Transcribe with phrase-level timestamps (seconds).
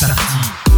[0.00, 0.69] Feels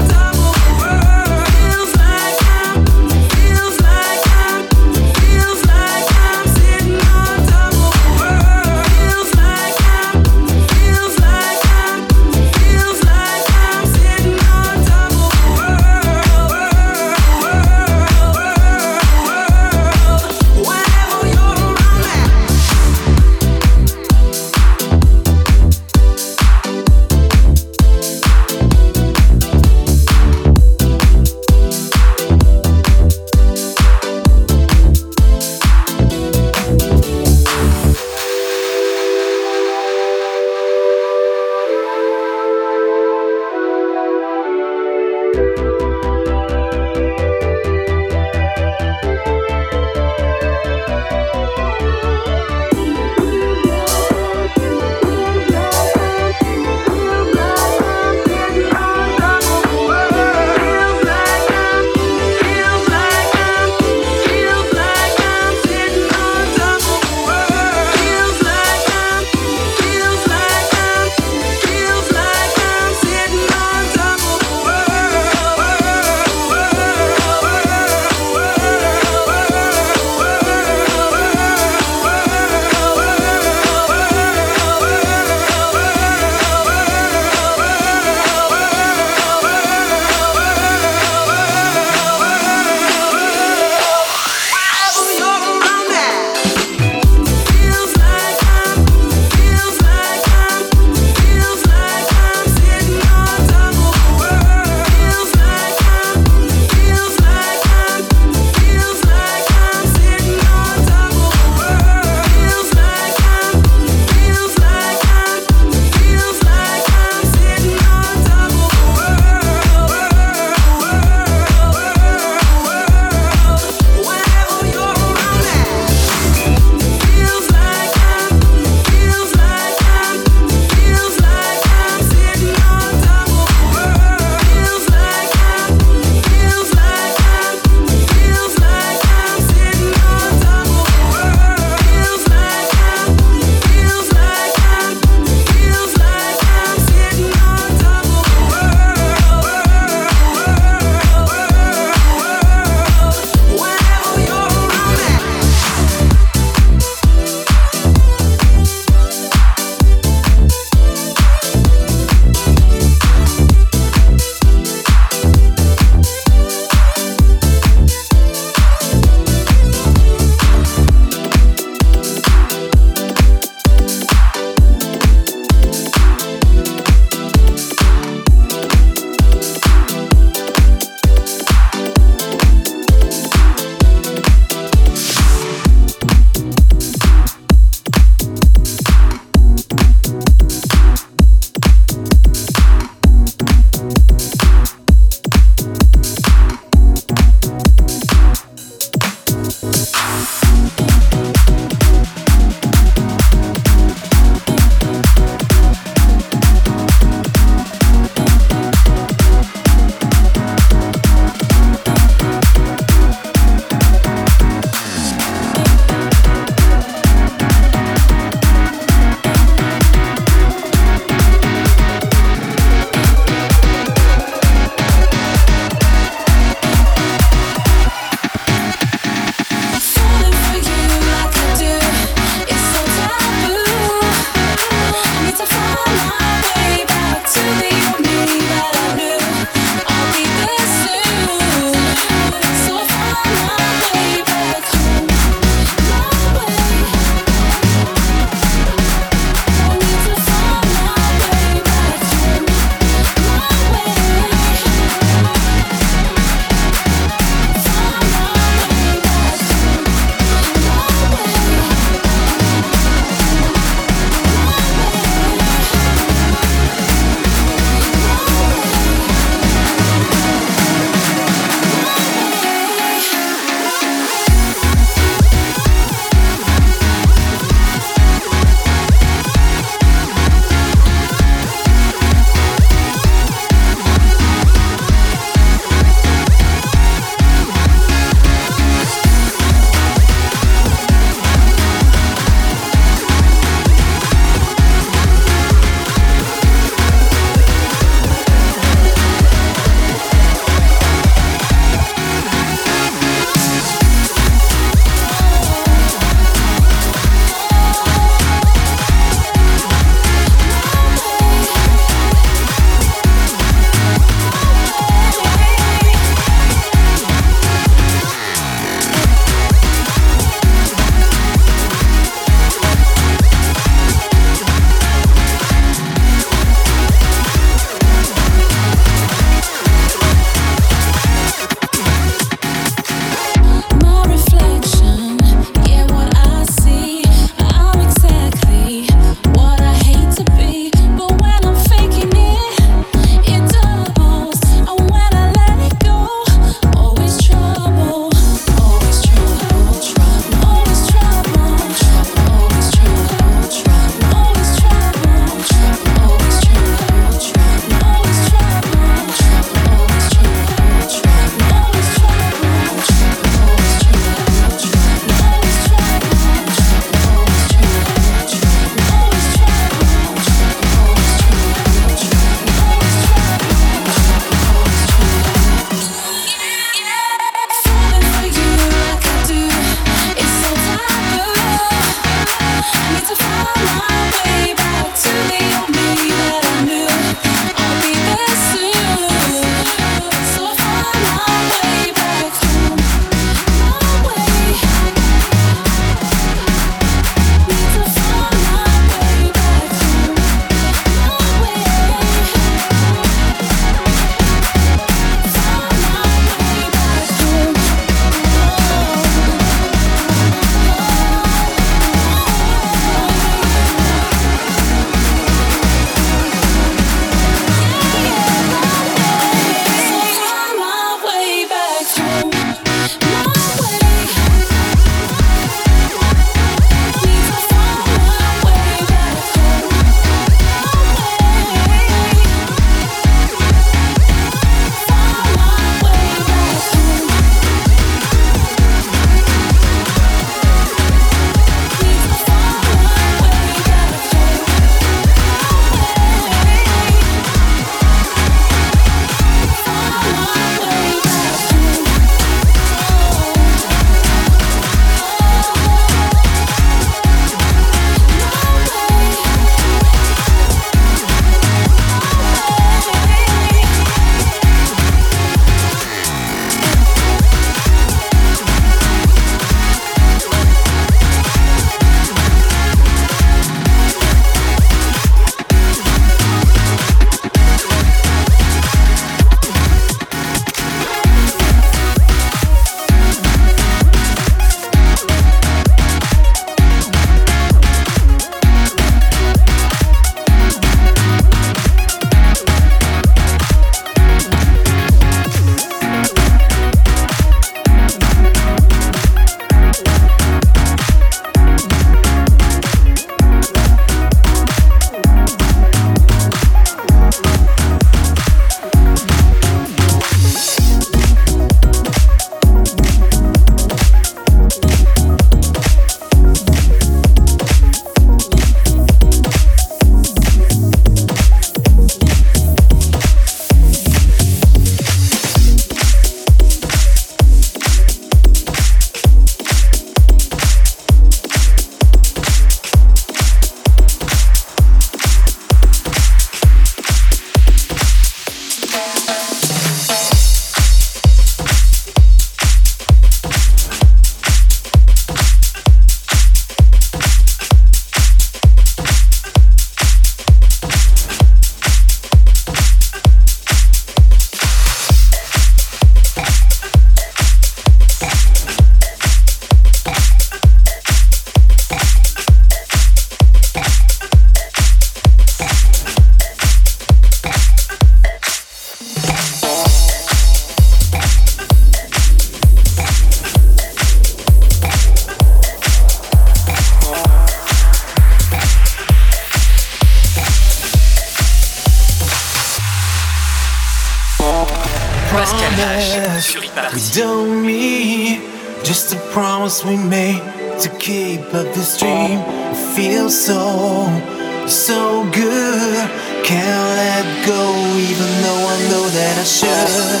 [593.28, 595.90] so, so good.
[596.24, 597.42] Can't let go,
[597.88, 600.00] even though I know that I should.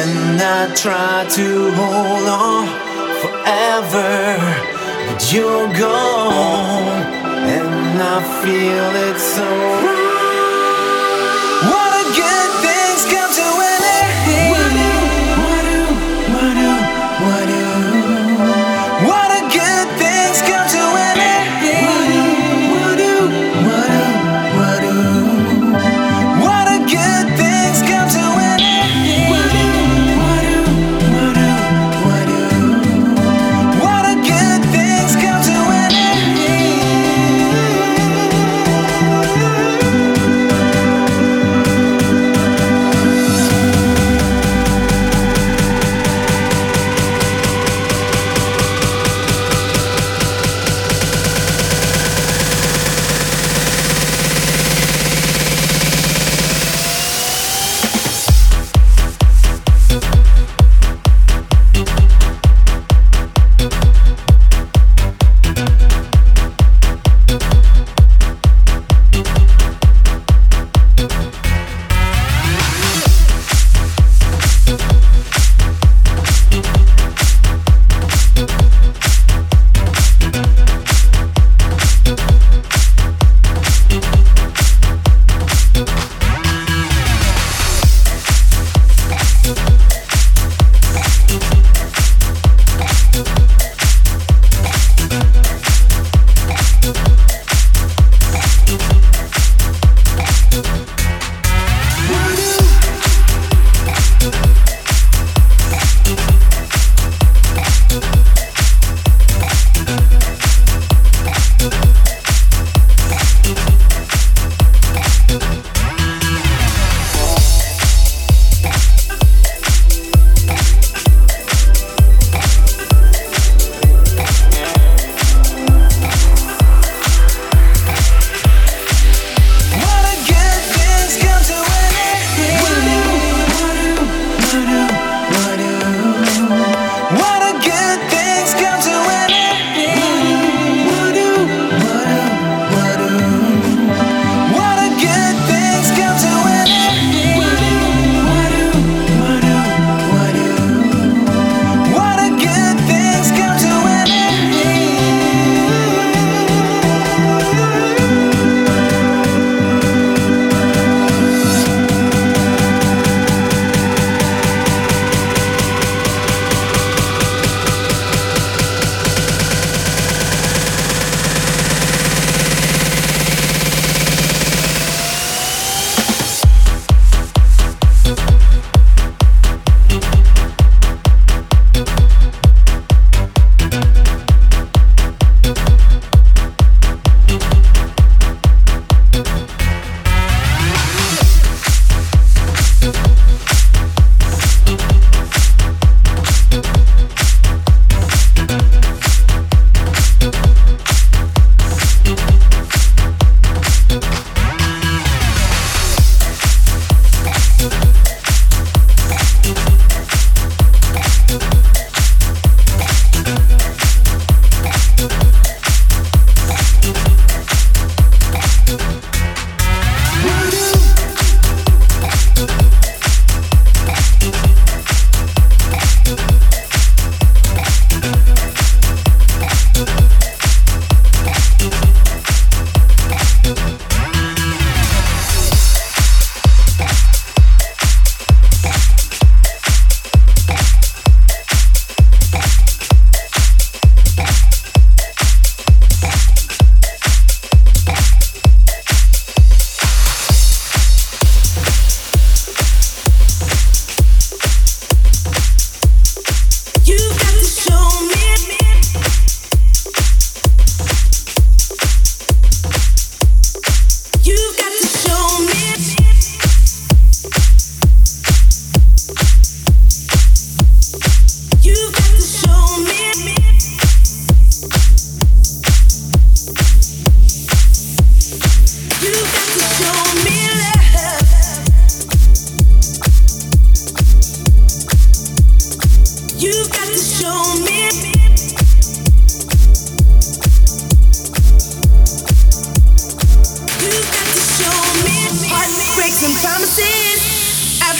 [0.00, 1.48] And I try to
[1.80, 2.66] hold on
[3.22, 4.12] forever,
[5.06, 7.00] but you're gone,
[7.56, 9.99] and I feel it so.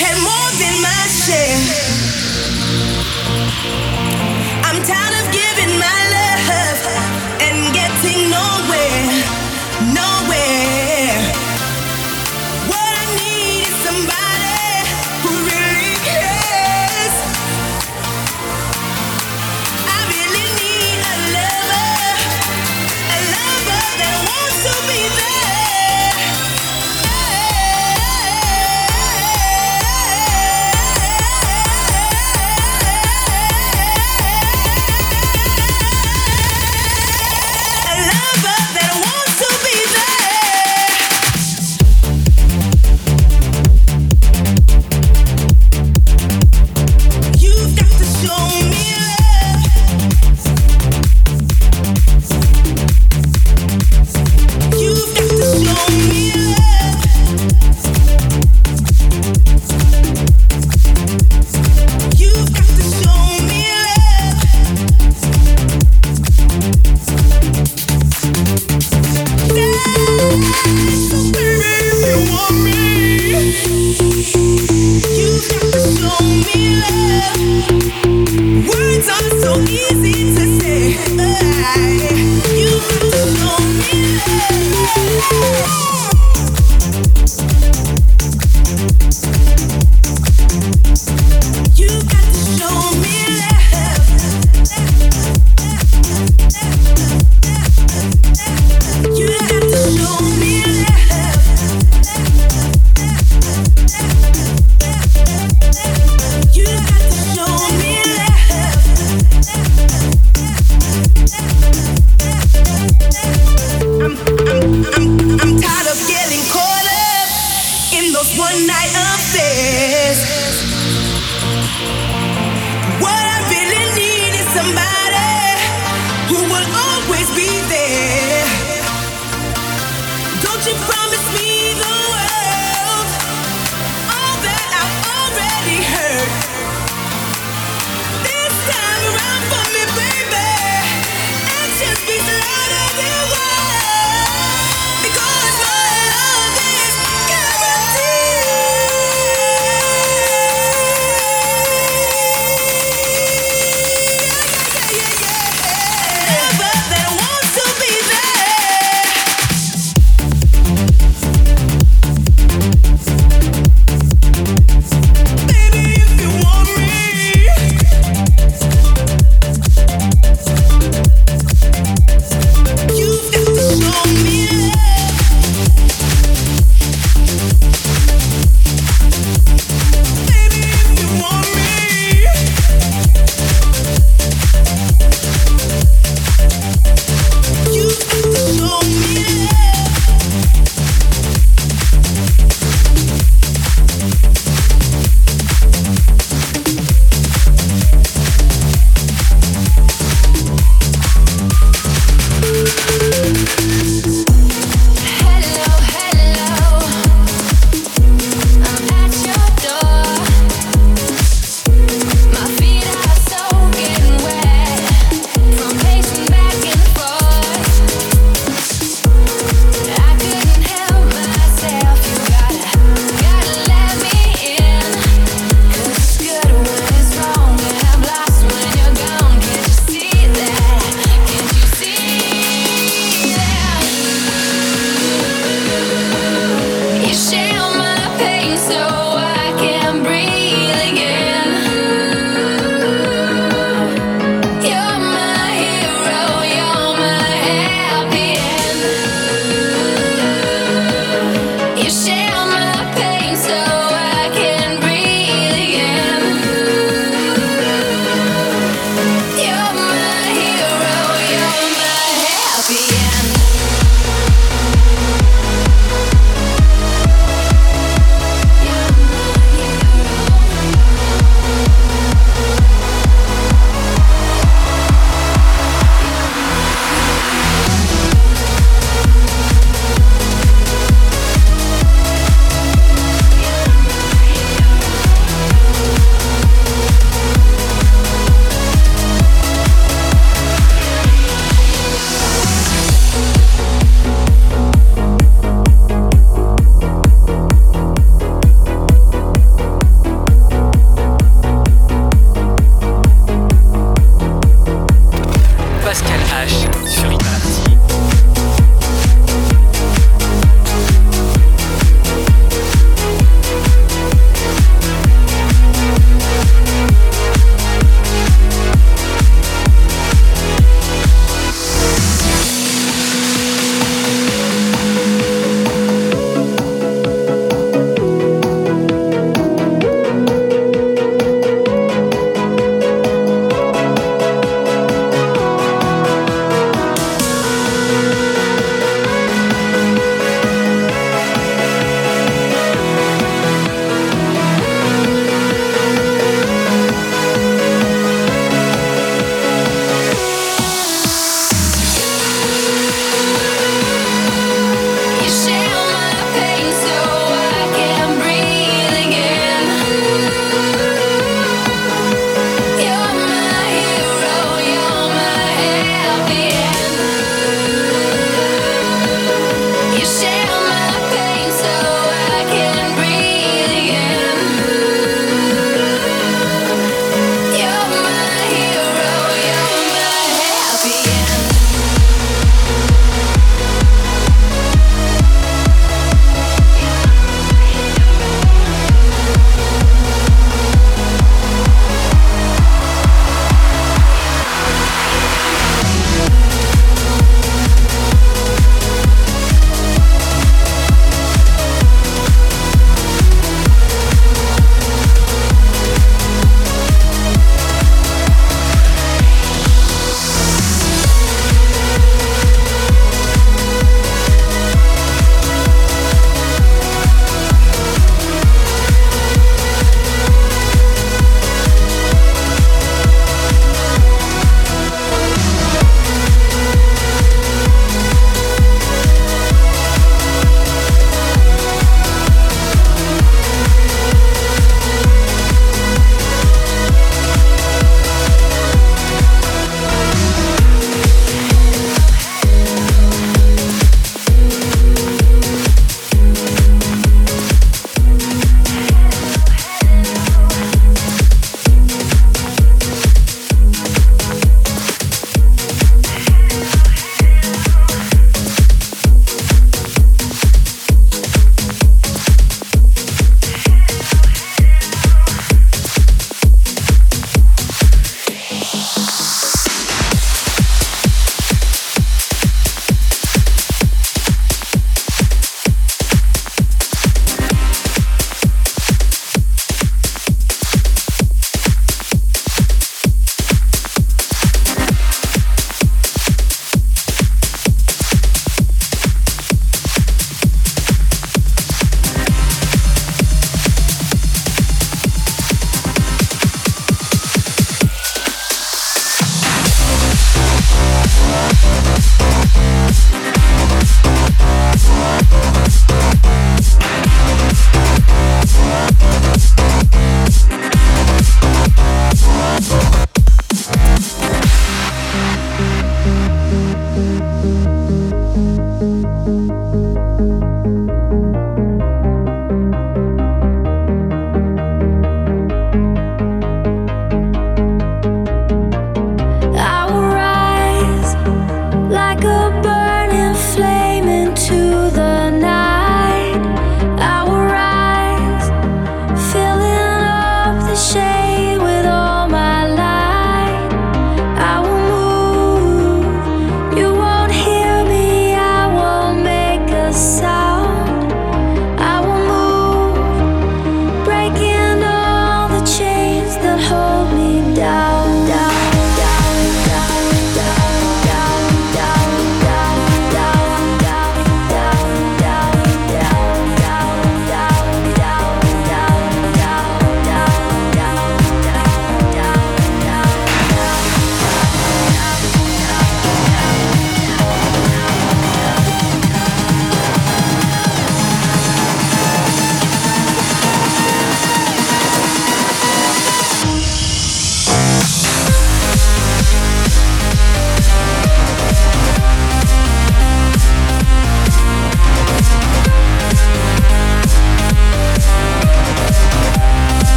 [0.00, 0.38] Yeah.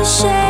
[0.00, 0.49] the shade